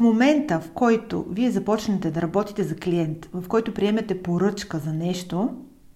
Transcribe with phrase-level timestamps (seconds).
[0.00, 5.48] момента, в който вие започнете да работите за клиент, в който приемете поръчка за нещо,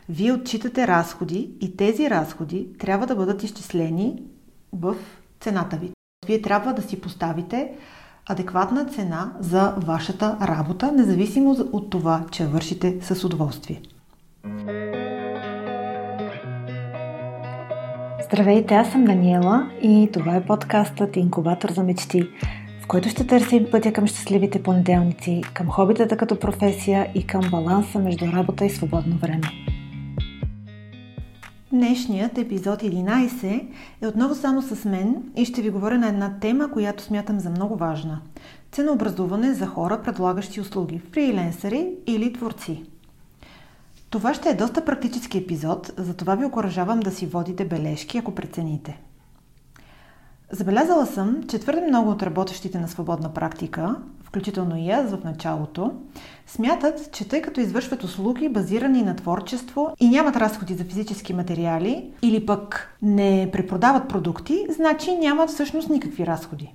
[0.08, 4.22] вие отчитате разходи и тези разходи трябва да бъдат изчислени
[4.72, 4.96] в
[5.40, 5.90] цената ви.
[6.26, 7.72] Вие трябва да си поставите
[8.28, 13.82] адекватна цена за вашата работа, независимо от това, че вършите с удоволствие.
[18.24, 22.28] Здравейте, аз съм Даниела и това е подкастът Инкубатор за мечти,
[22.84, 27.98] в който ще търсим пътя към щастливите понеделници, към хобитата като професия и към баланса
[27.98, 29.46] между работа и свободно време.
[31.72, 33.68] Днешният епизод 11
[34.02, 37.50] е отново само с мен и ще ви говоря на една тема, която смятам за
[37.50, 38.20] много важна.
[38.72, 42.84] Ценообразуване за хора, предлагащи услуги, фриленсъри или творци.
[44.10, 48.98] Това ще е доста практически епизод, затова ви окоръжавам да си водите бележки, ако прецените.
[50.54, 55.92] Забелязала съм, че твърде много от работещите на свободна практика, включително и аз в началото,
[56.46, 62.10] смятат, че тъй като извършват услуги базирани на творчество и нямат разходи за физически материали
[62.22, 66.72] или пък не препродават продукти, значи нямат всъщност никакви разходи.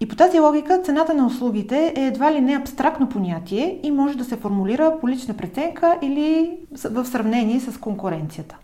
[0.00, 4.18] И по тази логика цената на услугите е едва ли не абстрактно понятие и може
[4.18, 8.56] да се формулира по лична преценка или в сравнение с конкуренцията.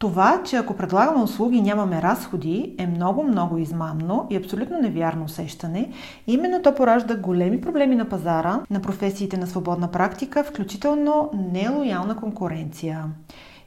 [0.00, 5.92] Това, че ако предлагаме услуги и нямаме разходи, е много-много измамно и абсолютно невярно усещане.
[6.26, 13.04] Именно то поражда големи проблеми на пазара, на професиите на свободна практика, включително нелоялна конкуренция.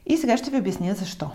[0.06, 1.30] И сега ще ви обясня защо.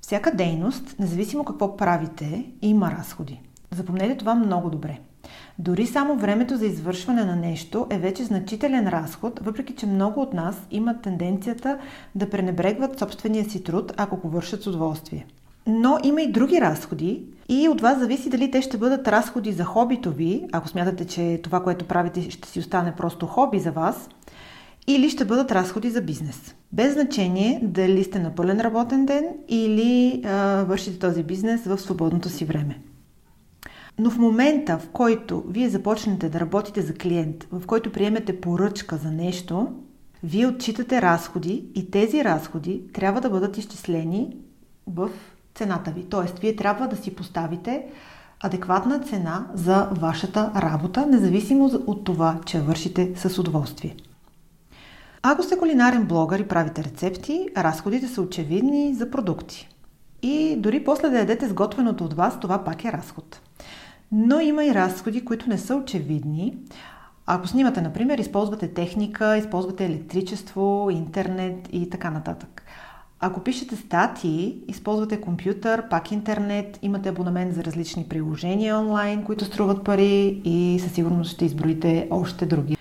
[0.00, 3.40] Всяка дейност, независимо какво правите, има разходи.
[3.70, 4.98] Запомнете това много добре.
[5.60, 10.34] Дори само времето за извършване на нещо е вече значителен разход, въпреки че много от
[10.34, 11.78] нас имат тенденцията
[12.14, 15.26] да пренебрегват собствения си труд, ако го вършат с удоволствие.
[15.66, 19.64] Но има и други разходи и от вас зависи дали те ще бъдат разходи за
[19.64, 24.08] хобито ви, ако смятате, че това, което правите, ще си остане просто хоби за вас,
[24.86, 26.54] или ще бъдат разходи за бизнес.
[26.72, 32.28] Без значение дали сте на пълен работен ден или а, вършите този бизнес в свободното
[32.28, 32.78] си време.
[33.98, 38.96] Но в момента, в който вие започнете да работите за клиент, в който приемете поръчка
[38.96, 39.68] за нещо,
[40.22, 44.36] вие отчитате разходи и тези разходи трябва да бъдат изчислени
[44.86, 45.10] в
[45.54, 46.04] цената ви.
[46.04, 47.86] Тоест, вие трябва да си поставите
[48.40, 53.96] адекватна цена за вашата работа, независимо от това, че вършите с удоволствие.
[55.22, 59.68] Ако сте кулинарен блогър и правите рецепти, разходите са очевидни за продукти.
[60.22, 63.40] И дори после да ядете сготвеното от вас, това пак е разход.
[64.12, 66.56] Но има и разходи, които не са очевидни.
[67.26, 72.62] Ако снимате, например, използвате техника, използвате електричество, интернет и така нататък.
[73.20, 79.84] Ако пишете статии, използвате компютър, пак интернет, имате абонамент за различни приложения онлайн, които струват
[79.84, 82.76] пари и със сигурност ще изброите още други.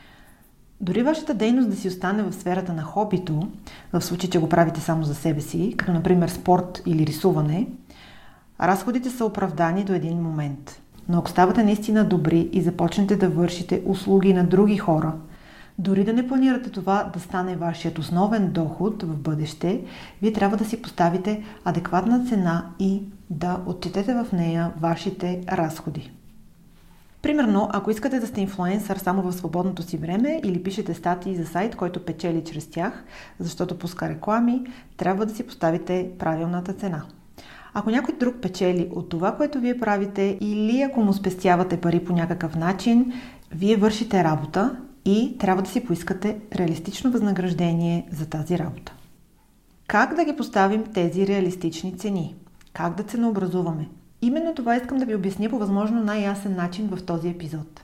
[0.82, 3.48] Дори вашата дейност да си остане в сферата на хобито,
[3.94, 7.68] в случай, че го правите само за себе си, като например спорт или рисуване,
[8.62, 13.82] разходите са оправдани до един момент– но ако ставате наистина добри и започнете да вършите
[13.86, 15.14] услуги на други хора,
[15.80, 19.82] дори да не планирате това да стане вашият основен доход в бъдеще,
[20.22, 26.12] вие трябва да си поставите адекватна цена и да отчетете в нея вашите разходи.
[27.22, 31.46] Примерно, ако искате да сте инфлуенсър само в свободното си време или пишете статии за
[31.46, 33.04] сайт, който печели чрез тях,
[33.40, 34.62] защото пуска реклами,
[34.98, 37.04] трябва да си поставите правилната цена–
[37.80, 42.14] ако някой друг печели от това, което вие правите или ако му спестявате пари по
[42.14, 43.14] някакъв начин,
[43.52, 48.94] вие вършите работа и трябва да си поискате реалистично възнаграждение за тази работа.
[49.88, 52.36] Как да ги поставим тези реалистични цени?
[52.74, 53.90] Как да ценообразуваме?
[54.22, 57.84] Именно това искам да ви обясня по възможно най-ясен начин в този епизод.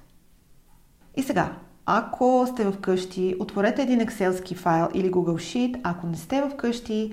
[1.15, 1.51] И сега,
[1.85, 5.79] ако сте вкъщи, отворете един екселски файл или Google Sheet.
[5.83, 7.11] Ако не сте вкъщи,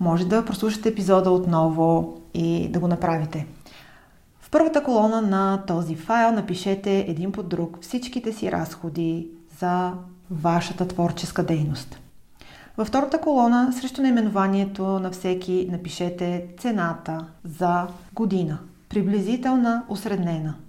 [0.00, 3.46] може да прослушате епизода отново и да го направите.
[4.40, 9.28] В първата колона на този файл напишете един под друг всичките си разходи
[9.58, 9.92] за
[10.30, 12.00] вашата творческа дейност.
[12.76, 18.58] Във втората колона срещу наименованието на всеки напишете цената за година,
[18.88, 20.54] приблизителна, осреднена–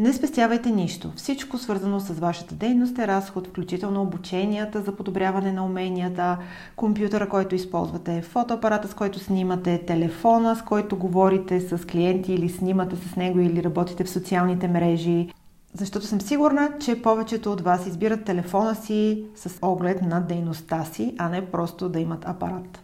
[0.00, 1.12] не спестявайте нищо.
[1.16, 6.38] Всичко свързано с вашата дейност е разход, включително обученията за подобряване на уменията,
[6.76, 12.96] компютъра, който използвате, фотоапарата, с който снимате, телефона, с който говорите с клиенти или снимате
[12.96, 15.28] с него или работите в социалните мрежи.
[15.74, 21.14] Защото съм сигурна, че повечето от вас избират телефона си с оглед на дейността си,
[21.18, 22.80] а не просто да имат апарат.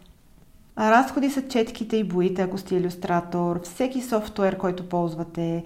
[0.75, 5.63] А разходи са четките и боите, ако сте иллюстратор, всеки софтуер, който ползвате,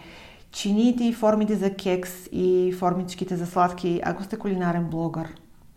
[0.52, 5.36] чиниите и формите за кекс и формичките за сладки, ако сте кулинарен блогър.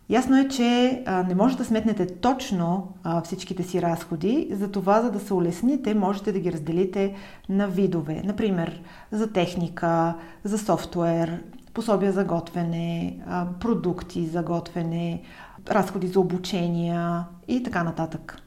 [0.09, 2.87] Ясно е, че не може да сметнете точно
[3.23, 7.15] всичките си разходи, затова за да се улесните, можете да ги разделите
[7.49, 8.21] на видове.
[8.25, 8.81] Например,
[9.11, 11.43] за техника, за софтуер,
[11.73, 13.19] пособия за готвене,
[13.59, 15.21] продукти за готвене,
[15.69, 18.41] разходи за обучения и така нататък.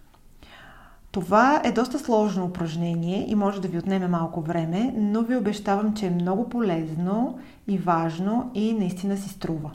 [1.10, 5.94] Това е доста сложно упражнение и може да ви отнеме малко време, но ви обещавам,
[5.94, 7.38] че е много полезно
[7.69, 9.70] и важно и наистина си струва.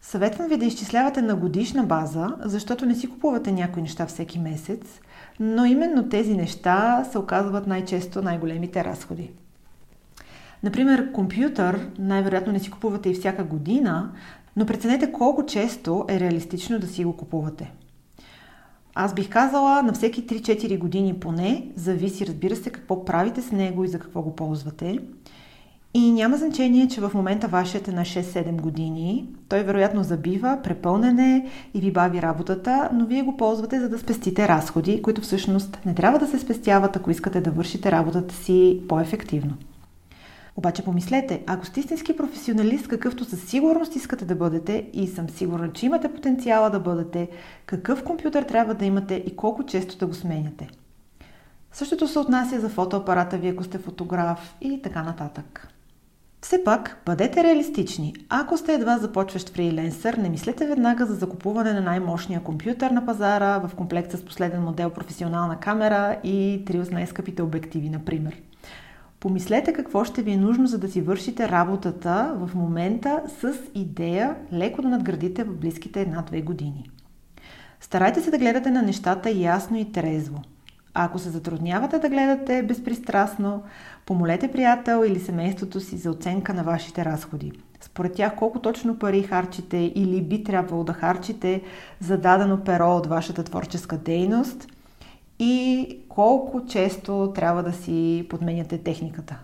[0.00, 5.00] Съветвам ви да изчислявате на годишна база, защото не си купувате някои неща всеки месец,
[5.40, 9.30] но именно тези неща се оказват най-често най-големите разходи.
[10.62, 14.12] Например, компютър най-вероятно не си купувате и всяка година,
[14.56, 17.72] но преценете колко често е реалистично да си го купувате.
[18.94, 23.84] Аз бих казала на всеки 3-4 години поне, зависи разбира се какво правите с него
[23.84, 24.98] и за какво го ползвате.
[25.94, 29.28] И няма значение, че в момента вашият е на 6-7 години.
[29.48, 34.48] Той вероятно забива, препълнене и ви бави работата, но вие го ползвате за да спестите
[34.48, 39.52] разходи, които всъщност не трябва да се спестяват, ако искате да вършите работата си по-ефективно.
[40.56, 45.72] Обаче помислете, ако сте истински професионалист, какъвто със сигурност искате да бъдете и съм сигурна,
[45.72, 47.28] че имате потенциала да бъдете,
[47.66, 50.68] какъв компютър трябва да имате и колко често да го сменяте.
[51.72, 55.68] Същото се отнася за фотоапарата ви, ако сте фотограф и така нататък.
[56.42, 58.14] Все пак, бъдете реалистични.
[58.28, 63.58] Ако сте едва започващ фриленсър, не мислете веднага за закупуване на най-мощния компютър на пазара
[63.58, 68.42] в комплект с последен модел професионална камера и три от най-скъпите обективи, например.
[69.22, 74.36] Помислете какво ще ви е нужно, за да си вършите работата в момента с идея
[74.52, 76.90] леко да надградите в близките една-две години.
[77.80, 80.42] Старайте се да гледате на нещата ясно и трезво.
[80.94, 83.62] А ако се затруднявате да гледате безпристрастно,
[84.06, 87.52] помолете приятел или семейството си за оценка на вашите разходи.
[87.80, 91.62] Според тях колко точно пари харчите или би трябвало да харчите
[92.00, 94.66] за дадено перо от вашата творческа дейност
[95.44, 99.38] и колко често трябва да си подменяте техниката.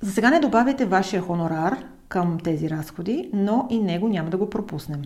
[0.00, 1.76] За сега не добавяйте вашия хонорар
[2.08, 5.02] към тези разходи, но и него няма да го пропуснем.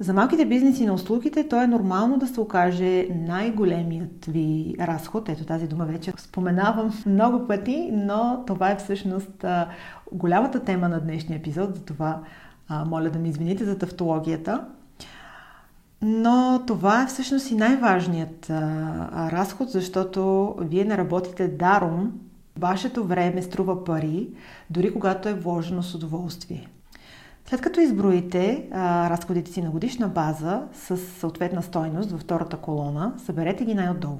[0.00, 5.28] За малките бизнеси на услугите то е нормално да се окаже най-големият ви разход.
[5.28, 9.44] Ето тази дума вече споменавам много пъти, но това е всъщност
[10.12, 12.20] голямата тема на днешния епизод, за това
[12.68, 14.64] а, моля да ми извините за тавтологията.
[16.02, 22.12] Но това е всъщност и най-важният а, разход, защото вие не работите даром.
[22.58, 24.28] Вашето време струва пари,
[24.70, 26.68] дори когато е вложено с удоволствие.
[27.48, 33.14] След като изброите а, разходите си на годишна база с съответна стойност във втората колона,
[33.24, 34.18] съберете ги най-отдолу.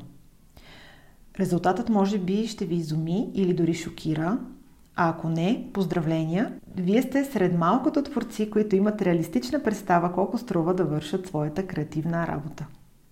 [1.41, 4.39] Резултатът може би ще ви изуми или дори шокира,
[5.01, 6.53] а ако не, поздравления!
[6.77, 12.27] Вие сте сред малкото творци, които имат реалистична представа колко струва да вършат своята креативна
[12.27, 12.67] работа.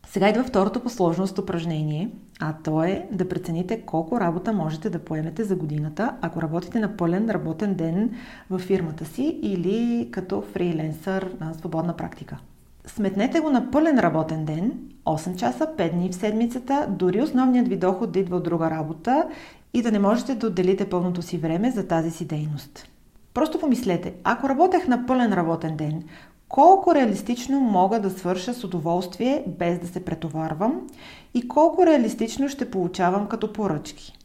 [0.06, 2.10] Сега идва второто по сложност упражнение,
[2.40, 6.96] а то е да прецените колко работа можете да поемете за годината, ако работите на
[6.96, 8.10] пълен работен ден
[8.50, 12.38] в фирмата си или като фриленсър на свободна практика.
[12.86, 14.72] Сметнете го на пълен работен ден,
[15.06, 19.28] 8 часа, 5 дни в седмицата, дори основният ви доход да идва от друга работа
[19.74, 22.88] и да не можете да отделите пълното си време за тази си дейност.
[23.34, 26.02] Просто помислете, ако работех на пълен работен ден,
[26.48, 30.86] колко реалистично мога да свърша с удоволствие без да се претоварвам
[31.34, 34.18] и колко реалистично ще получавам като поръчки.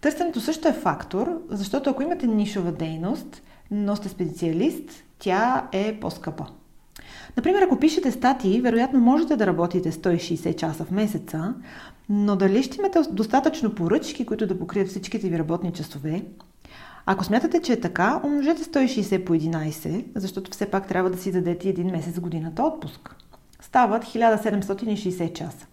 [0.00, 6.46] Търсенето също е фактор, защото ако имате нишова дейност, но сте специалист, тя е по-скъпа.
[7.36, 11.54] Например, ако пишете статии, вероятно можете да работите 160 часа в месеца,
[12.08, 16.22] но дали ще имате достатъчно поръчки, които да покрият всичките ви работни часове?
[17.06, 21.32] Ако смятате, че е така, умножете 160 по 11, защото все пак трябва да си
[21.32, 23.16] дадете един месец годината отпуск.
[23.60, 25.66] Стават 1760 часа.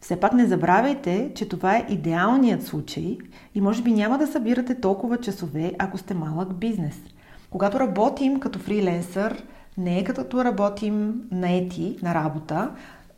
[0.00, 3.18] Все пак не забравяйте, че това е идеалният случай
[3.54, 6.94] и може би няма да събирате толкова часове, ако сте малък бизнес.
[7.50, 9.42] Когато работим като фриленсър,
[9.78, 12.70] не е като работим наети на работа.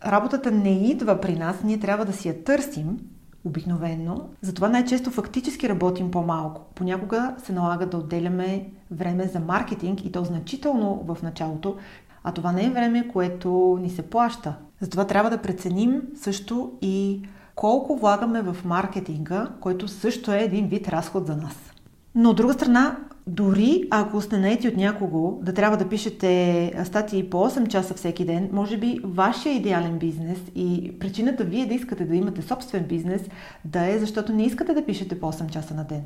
[0.07, 2.99] Работата не идва при нас, ние трябва да си я търсим
[3.45, 4.29] обикновенно.
[4.43, 6.67] Затова най-често фактически работим по-малко.
[6.75, 11.77] Понякога се налага да отделяме време за маркетинг и то значително в началото,
[12.25, 14.55] а това не е време, което ни се плаща.
[14.81, 17.23] Затова трябва да преценим също и
[17.55, 21.73] колко влагаме в маркетинга, който също е един вид разход за нас.
[22.15, 22.97] Но от друга страна,
[23.27, 28.25] дори ако сте наети от някого да трябва да пишете статии по 8 часа всеки
[28.25, 33.23] ден, може би вашия идеален бизнес и причината вие да искате да имате собствен бизнес
[33.65, 36.03] да е защото не искате да пишете по 8 часа на ден.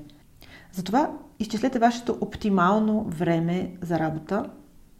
[0.73, 4.45] Затова изчислете вашето оптимално време за работа,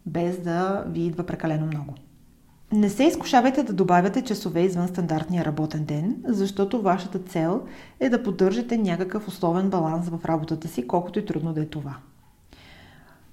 [0.05, 1.93] без да ви идва прекалено много.
[2.73, 7.61] Не се изкушавайте да добавяте часове извън стандартния работен ден, защото вашата цел
[7.99, 11.95] е да поддържате някакъв условен баланс в работата си, колкото и трудно да е това.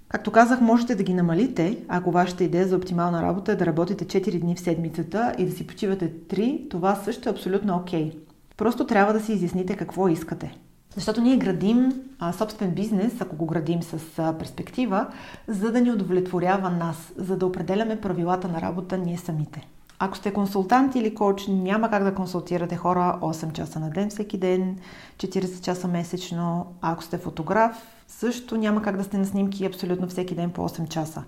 [0.08, 4.04] Както казах, можете да ги намалите, ако вашата идея за оптимална работа е да работите
[4.04, 8.10] 4 дни в седмицата и да си почивате 3, това също е абсолютно окей.
[8.10, 8.18] Okay.
[8.56, 10.58] Просто трябва да си изясните какво искате.
[10.94, 15.06] Защото ние градим а, собствен бизнес, ако го градим с а, перспектива,
[15.48, 19.68] за да ни удовлетворява нас, за да определяме правилата на работа ние самите.
[19.98, 24.38] Ако сте консултант или коуч, няма как да консултирате хора 8 часа на ден всеки
[24.38, 24.76] ден,
[25.16, 26.66] 40 часа месечно.
[26.82, 30.88] Ако сте фотограф, също няма как да сте на снимки абсолютно всеки ден по 8
[30.88, 31.24] часа.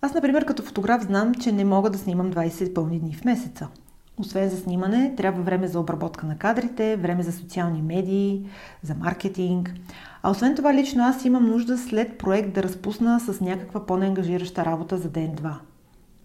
[0.00, 3.68] Аз, например, като фотограф знам, че не мога да снимам 20 пълни дни в месеца.
[4.18, 8.46] Освен за снимане, трябва време за обработка на кадрите, време за социални медии,
[8.82, 9.74] за маркетинг.
[10.22, 14.98] А освен това, лично аз имам нужда след проект да разпусна с някаква по-неангажираща работа
[14.98, 15.60] за ден-два.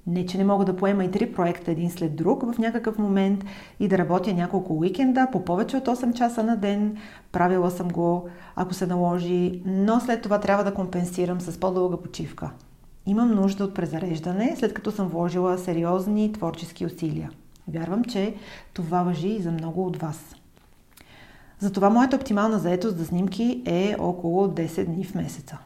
[0.07, 3.45] Не, че не мога да поема и три проекта един след друг в някакъв момент
[3.79, 6.97] и да работя няколко уикенда по повече от 8 часа на ден.
[7.31, 12.51] Правила съм го, ако се наложи, но след това трябва да компенсирам с по-дълга почивка.
[13.05, 17.31] Имам нужда от презареждане, след като съм вложила сериозни творчески усилия.
[17.67, 18.35] Вярвам, че
[18.73, 20.35] това въжи и за много от вас.
[21.59, 25.57] Затова моята оптимална заетост за снимки е около 10 дни в месеца.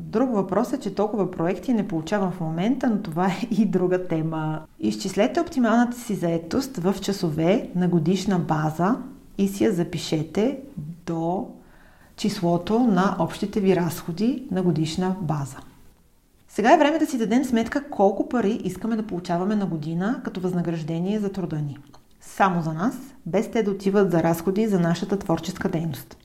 [0.00, 4.08] Друг въпрос е, че толкова проекти не получавам в момента, но това е и друга
[4.08, 4.60] тема.
[4.80, 8.96] Изчислете оптималната си заетост в часове на годишна база
[9.38, 10.58] и си я запишете
[11.06, 11.48] до
[12.16, 15.56] числото на общите ви разходи на годишна база.
[16.48, 20.40] Сега е време да си дадем сметка колко пари искаме да получаваме на година като
[20.40, 21.78] възнаграждение за труда ни.
[22.20, 26.16] Само за нас, без те да отиват за разходи за нашата творческа дейност.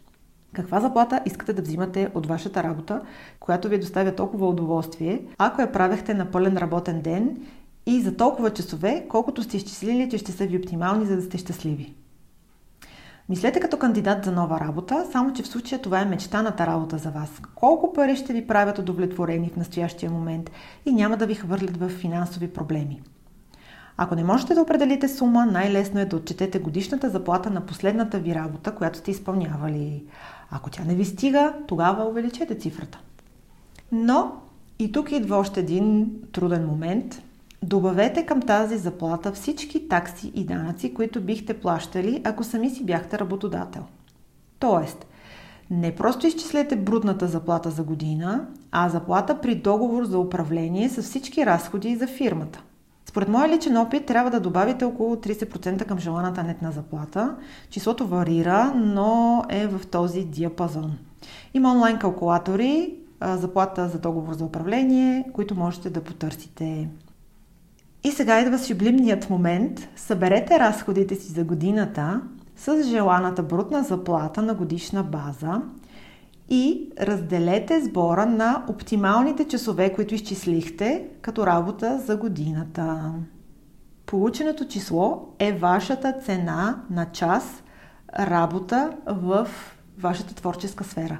[0.56, 3.02] Каква заплата искате да взимате от вашата работа,
[3.40, 7.38] която ви доставя толкова удоволствие, ако я правехте на пълен работен ден
[7.86, 11.38] и за толкова часове, колкото сте изчислили, че ще са ви оптимални, за да сте
[11.38, 11.94] щастливи?
[13.30, 17.10] Мислете като кандидат за нова работа, само че в случая това е мечтаната работа за
[17.10, 17.42] вас.
[17.56, 20.52] Колко пари ще ви правят удовлетворени в настоящия момент
[20.86, 23.02] и няма да ви хвърлят в финансови проблеми.
[23.98, 28.36] Ако не можете да определите сума, най-лесно е да отчетете годишната заплата на последната ви
[28.36, 30.04] работа, която сте изпълнявали.
[30.52, 33.00] Ако тя не ви стига, тогава увеличете цифрата.
[33.92, 34.32] Но
[34.80, 37.22] и тук идва още един труден момент.
[37.64, 43.20] Добавете към тази заплата всички такси и данъци, които бихте плащали, ако сами си бяхте
[43.20, 43.84] работодател.
[44.60, 45.06] Тоест,
[45.70, 51.46] не просто изчислете брудната заплата за година, а заплата при договор за управление с всички
[51.46, 52.64] разходи за фирмата.
[53.16, 57.36] Според моя личен опит трябва да добавите около 30% към желаната нетна заплата.
[57.70, 60.98] Числото варира, но е в този диапазон.
[61.54, 62.94] Има онлайн калкулатори,
[63.24, 66.90] заплата за договор за управление, които можете да потърсите.
[68.04, 69.90] И сега идва сюблимният момент.
[69.96, 72.22] Съберете разходите си за годината
[72.58, 75.62] с желаната брутна заплата на годишна база
[76.50, 83.14] и разделете сбора на оптималните часове, които изчислихте като работа за годината.
[84.06, 87.64] Полученото число е вашата цена на час
[88.20, 89.48] работа в
[89.98, 91.20] вашата творческа сфера.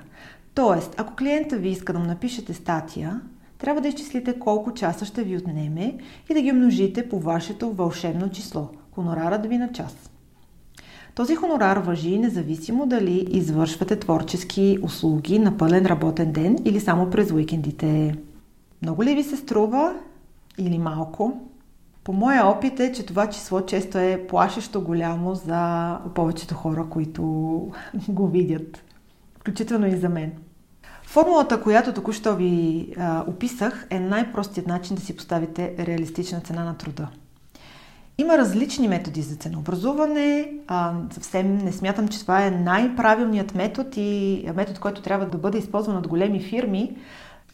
[0.54, 3.22] Тоест, ако клиента ви иска да му напишете статия,
[3.58, 5.98] трябва да изчислите колко часа ще ви отнеме
[6.30, 10.10] и да ги умножите по вашето вълшебно число– хонорарът ви на час.
[11.16, 17.32] Този хонорар въжи независимо дали извършвате творчески услуги на пълен работен ден или само през
[17.32, 18.16] уикендите.
[18.82, 19.96] Много ли ви се струва
[20.58, 21.42] или малко?
[22.04, 27.24] По моя опит е, че това число често е плашещо голямо за повечето хора, които
[28.10, 28.84] го видят.
[29.40, 30.32] Включително и за мен.
[31.04, 36.78] Формулата, която току-що ви а, описах, е най-простият начин да си поставите реалистична цена на
[36.78, 37.08] труда.
[38.18, 40.52] Има различни методи за ценообразуване.
[40.68, 45.58] А, съвсем не смятам, че това е най-правилният метод и метод, който трябва да бъде
[45.58, 46.98] използван от големи фирми,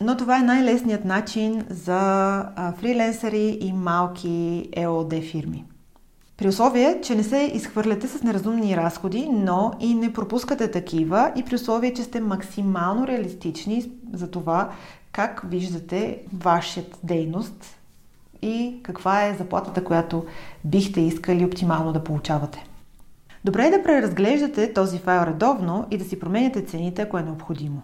[0.02, 2.00] но това е най-лесният начин за
[2.56, 5.66] а, фриленсъри и малки ЕОД фирми.
[6.38, 11.44] При условие, че не се изхвърляте с неразумни разходи, но и не пропускате такива и
[11.44, 14.70] при условие, че сте максимално реалистични за това
[15.12, 17.81] как виждате вашата дейност
[18.42, 20.26] и каква е заплатата, която
[20.66, 22.66] бихте искали оптимално да получавате.
[23.46, 27.82] Добре е да преразглеждате този файл редовно и да си променяте цените, ако е необходимо.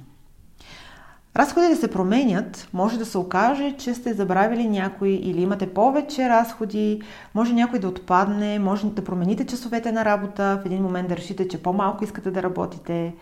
[1.36, 6.30] Разходите да се променят, може да се окаже, че сте забравили някой или имате повече
[6.30, 7.02] разходи,
[7.36, 11.48] може някой да отпадне, може да промените часовете на работа, в един момент да решите,
[11.48, 13.14] че по-малко искате да работите.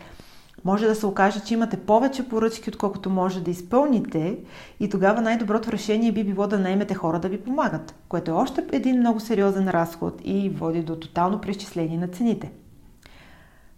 [0.65, 4.37] Може да се окаже, че имате повече поръчки, отколкото може да изпълните
[4.79, 8.65] и тогава най-доброто решение би било да наемете хора да ви помагат, което е още
[8.71, 12.51] един много сериозен разход и води до тотално преизчисление на цените.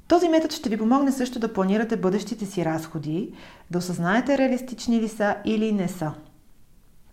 [0.08, 3.34] Този метод ще ви помогне също да планирате бъдещите си разходи,
[3.72, 6.12] да осъзнаете реалистични ли са или не са.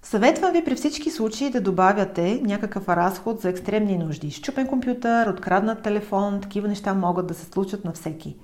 [0.02, 4.30] Съветвам ви при всички случаи да добавяте някакъв разход за екстремни нужди.
[4.30, 8.36] Щупен компютър, откраднат телефон, такива неща могат да се случат на всеки.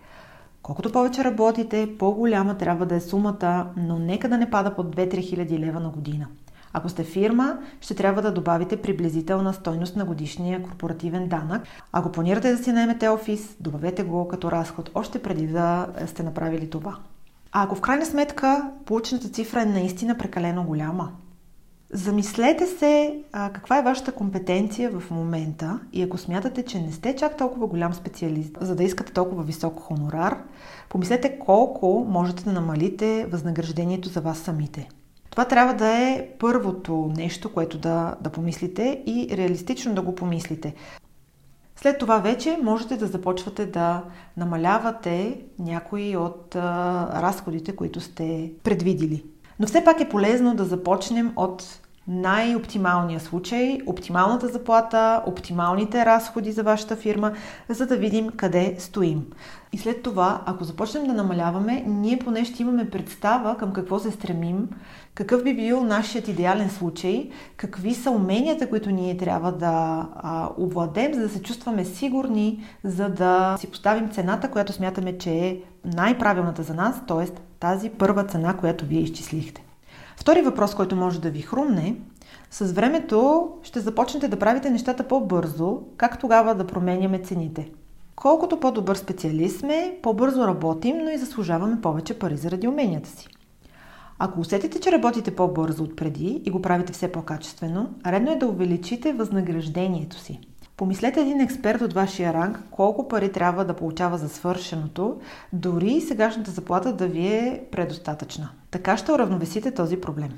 [0.63, 5.29] Колкото повече работите, по-голяма трябва да е сумата, но нека да не пада под 2-3
[5.29, 6.27] хиляди лева на година.
[6.73, 11.63] Ако сте фирма, ще трябва да добавите приблизителна стойност на годишния корпоративен данък.
[11.93, 16.71] Ако планирате да си наймете офис, добавете го като разход още преди да сте направили
[16.71, 16.97] това.
[17.53, 21.13] А ако в крайна сметка получената цифра е наистина прекалено голяма,
[21.93, 27.17] Замислете се а, каква е вашата компетенция в момента и ако смятате, че не сте
[27.17, 30.39] чак толкова голям специалист, за да искате толкова висок хонорар,
[30.89, 34.89] помислете колко можете да намалите възнаграждението за вас самите.
[35.31, 40.75] Това трябва да е първото нещо, което да, да помислите и реалистично да го помислите.
[41.77, 44.05] След това вече можете да започвате да
[44.37, 49.25] намалявате някои от а, разходите, които сте предвидили.
[49.61, 56.63] Но все пак е полезно да започнем от най-оптималния случай, оптималната заплата, оптималните разходи за
[56.63, 57.33] вашата фирма,
[57.69, 59.27] за да видим къде стоим.
[59.73, 64.11] И след това, ако започнем да намаляваме, ние поне ще имаме представа към какво се
[64.11, 64.69] стремим,
[65.15, 71.15] какъв би бил нашият идеален случай, какви са уменията, които ние трябва да а, овладем,
[71.15, 76.63] за да се чувстваме сигурни, за да си поставим цената, която смятаме, че е най-правилната
[76.63, 77.50] за нас, т.е.
[77.61, 79.65] тази първа цена, която вие изчислихте.
[80.17, 81.97] Втори въпрос, който може да ви хрумне,
[82.51, 87.71] с времето ще започнете да правите нещата по-бързо, как тогава да променяме цените.
[88.17, 93.29] Колкото по-добър специалист сме, по-бързо работим, но и заслужаваме повече пари заради уменията си.
[94.19, 98.47] Ако усетите, че работите по-бързо от преди и го правите все по-качествено, редно е да
[98.47, 100.41] увеличите възнаграждението си.
[100.81, 105.21] Помислете един експерт от вашия ранг колко пари трябва да получава за свършеното,
[105.53, 108.51] дори сегашната заплата да ви е предостатъчна.
[108.71, 110.31] Така ще уравновесите този проблем.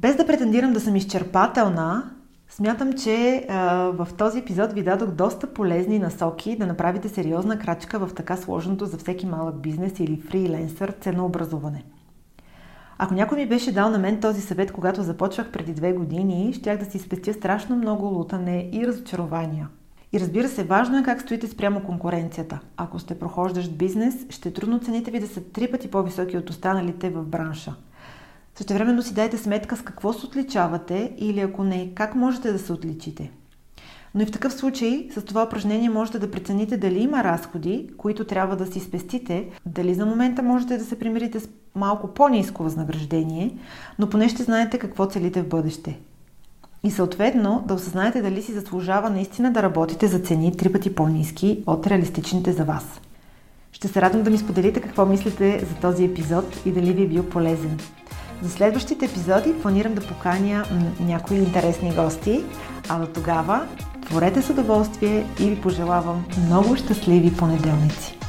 [0.00, 2.10] Без да претендирам да съм изчерпателна,
[2.50, 8.06] смятам, че а, в този епизод ви дадох доста полезни насоки да направите сериозна крачка
[8.06, 11.84] в така сложното за всеки малък бизнес или фриленсър ценообразуване.
[12.98, 16.78] Ако някой ми беше дал на мен този съвет, когато започвах преди две години, щях
[16.78, 19.68] да си спестя страшно много лутане и разочарования.
[20.12, 22.60] И разбира се, важно е как стоите спрямо конкуренцията.
[22.76, 26.50] Ако сте прохождащ бизнес, ще е трудно цените ви да са три пъти по-високи от
[26.50, 27.74] останалите в бранша.
[28.54, 32.72] Същевременно си дайте сметка с какво се отличавате или ако не, как можете да се
[32.72, 33.30] отличите.
[34.14, 38.24] Но и в такъв случай с това упражнение можете да прецените дали има разходи, които
[38.24, 43.56] трябва да си спестите, дали за момента можете да се примирите с малко по-низко възнаграждение,
[43.98, 45.98] но поне ще знаете какво целите в бъдеще.
[46.84, 51.64] И съответно да осъзнаете дали си заслужава наистина да работите за цени три пъти по-низки
[51.66, 53.00] от реалистичните за вас.
[53.72, 57.08] Ще се радвам да ми споделите какво мислите за този епизод и дали ви е
[57.08, 57.78] бил полезен.
[58.42, 60.64] За следващите епизоди планирам да поканя
[61.00, 62.44] някои интересни гости,
[62.88, 63.66] а до тогава
[64.08, 68.21] творете с удоволствие и ви пожелавам много щастливи понеделници!